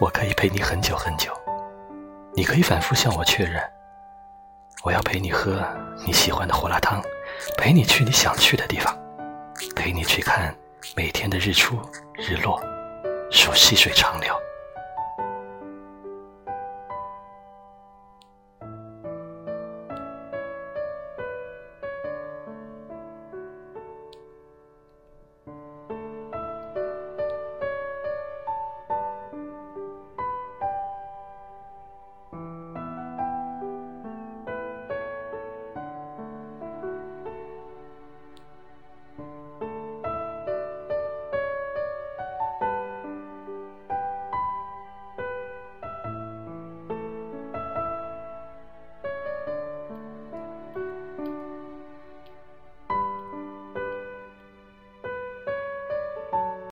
[0.00, 1.32] 我可以陪你很久很久
[2.34, 3.62] 你可以反复向我确认
[4.82, 5.62] 我要陪你喝
[6.06, 7.02] 你喜欢的胡辣汤
[7.56, 8.96] 陪你去你想去的地方
[9.76, 10.54] 陪你去看
[10.96, 11.78] 每天的日出
[12.16, 12.60] 日落
[13.30, 14.51] 数细水长流。